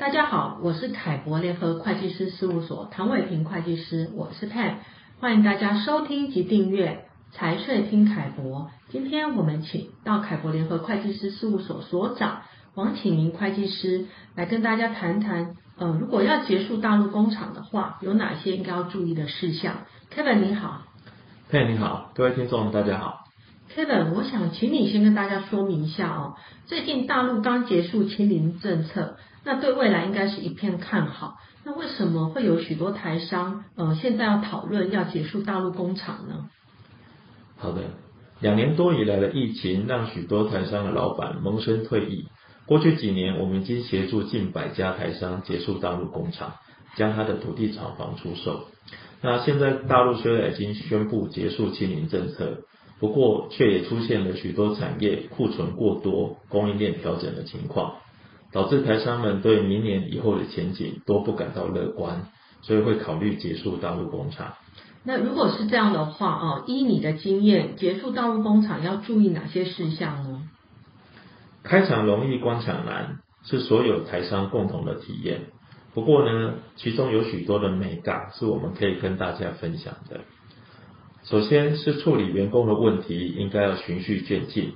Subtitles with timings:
[0.00, 4.76] 大家好，我是凯博联合会计师事务所唐伟平会计师，我是 Pam，
[5.20, 8.70] 欢迎大家收听及订阅财税听凯博。
[8.88, 12.40] 今天我们请到凯博联合会计师事务所所长
[12.74, 20.80] 王启明会计师来跟大家谈谈，呃，如果要结束大陆工厂的话，有哪些应该要注意的事项？Kevin 你好
[21.52, 23.18] ，Pam 你好，各位听众大家好。
[23.76, 26.36] Kevin，我想请你先跟大家说明一下哦。
[26.64, 31.38] 最近大陆刚结束清零政策，那对未来应该是一片看好。
[31.64, 36.48] 那为什么会有许多台商呃现在要讨论要结束大陆工厂呢？
[37.56, 37.82] 好的，
[38.40, 42.28] 两年多以来的疫情让许多台商的老板萌生退意。
[42.66, 46.54] 过去几年，我们已经协助近百家台商结束大陆工厂，
[46.96, 48.66] 将他的土地厂房出售。
[49.20, 52.62] 那现在大陆虽然已经宣布结束清零政策。
[53.00, 57.94] 不过，却也出现了许多产业库存过多、供应链调整的情况，
[58.52, 62.26] 导致台商们对明年以后的前景都不感到乐观，
[62.62, 64.54] 所以会考虑结束大陆工厂。
[65.02, 70.42] 那如果是这样的话啊，依你的经验，结束大陆工厂要注意哪些事项呢？
[71.62, 75.42] 开厂容易关厂难，是所有台商共同的体验。
[75.94, 80.20] 不过呢，其中有许多的美感是我们可以跟大家分享的。
[81.24, 84.72] 首先是处理员工的问题，应该要循序渐进，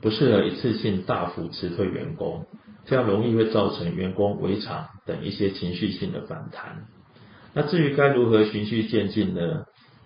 [0.00, 2.46] 不适合一次性大幅辞退员工，
[2.84, 6.86] 这样容易会造成员工围场等一些情绪性的反弹。
[7.54, 9.64] 那至于该如何循序渐进呢？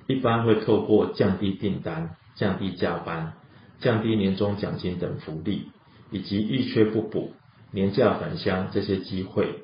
[0.08, 3.32] 一般会透过降低订单、降低加班、
[3.80, 5.68] 降低年终奖金等福利，
[6.12, 7.32] 以及遇缺不补、
[7.72, 9.62] 年假返乡这些机会。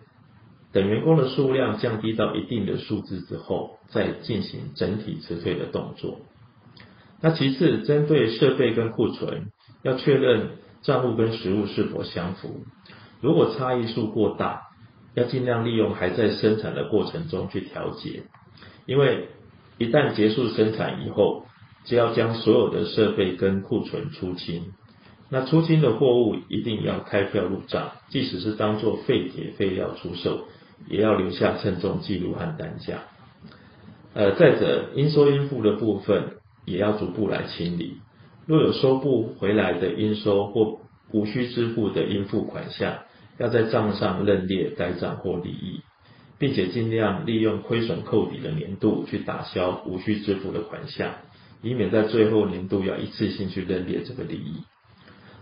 [0.72, 6.20] 等员工的数量降低到一定的数字之后，再进行整体辞退的动作。
[7.20, 9.52] 那其次，针对设备跟库存，
[9.82, 12.64] 要确认账务跟实物是否相符。
[13.22, 14.64] 如果差异数过大，
[15.14, 18.24] 要尽量利用还在生产的过程中去调节。
[18.84, 19.28] 因为
[19.78, 21.46] 一旦结束生产以后，
[21.86, 24.74] 就要将所有的设备跟库存出清。
[25.30, 30.48] 那出清的货物一定要开票入账，即使是当做废铁废料出售。
[30.88, 33.04] 也要留下称重记录和单价。
[34.14, 37.98] 呃，再者，应收应付的部分也要逐步来清理。
[38.46, 40.80] 若有收不回来的应收或
[41.12, 42.98] 无需支付的应付款项，
[43.42, 45.80] 要在账上认列该账或利益，
[46.38, 51.10] 并且尽量利用亏损扣抵的年度去打消无需支付的款项，
[51.60, 54.62] 以免在最后年度要一次性去认列这个利益。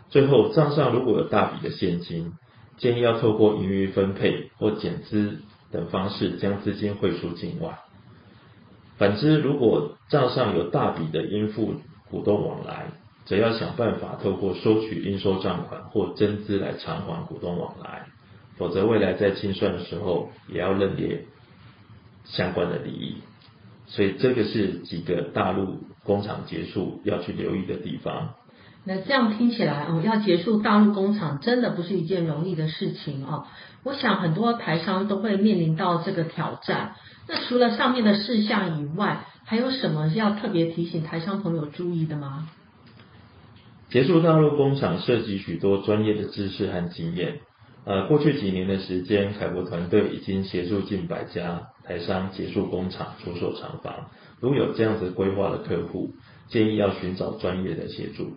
[0.09, 2.33] 最后，账上如果有大笔的现金，
[2.79, 7.81] 建议要透过盈余分配或减资等方式将资金汇出境外。
[8.97, 11.75] 反之，如果账上有大笔的应付
[12.11, 12.87] 股东往来，
[13.25, 18.07] 则要想办法透过收取应收账款或增资来偿还股东往来，
[18.57, 21.27] 否则未来在清算的时候也要认列
[22.25, 23.17] 相关的利益。
[23.87, 28.35] 所以这个是几个大陆工厂结束要去留意的地方。
[28.85, 33.47] 那这样听起来哦，要结束大陆工厂真的不是一件容易的事情哦。
[33.83, 36.95] 我想很多台商都会面临到这个挑战。
[37.29, 42.49] 那除了上面的事项以外，还有什么要特别提醒台商朋友注意的吗？
[43.91, 47.41] 结束大陆工厂涉及许多专业的知识和经验。
[47.85, 54.11] 呃，过去几年的时间，凯博团队已经协助近百家台商结束工厂出售厂房。
[54.39, 56.11] 如果有这样子规划的客户，
[56.49, 58.37] 建议要寻找专业的协助。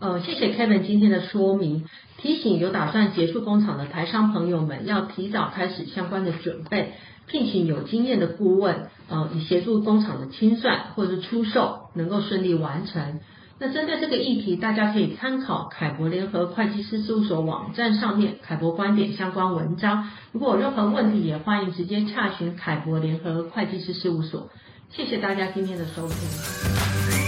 [0.00, 1.84] 呃，谢谢 Kevin 今天的说明，
[2.16, 6.92] 提醒有打算结束工厂的台商朋友们，要提早开始相关的准备，
[7.26, 13.20] 聘请有经验的顾问，呃，以协助工厂的清算或者出售能够顺利完成。
[13.60, 20.08] 那针对这个议题，大家可以参考凯博联合会计师事务所网站上面凯博观点相关文章。
[20.30, 24.48] 如果有任何问题，也欢迎直接洽询凯博联合会计师事务所。
[24.90, 27.27] 谢谢大家今天的收听。